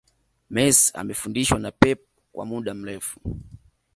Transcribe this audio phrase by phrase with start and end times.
[0.53, 1.99] Messi amefundishwa na pep
[2.31, 3.19] kwa muda mrefu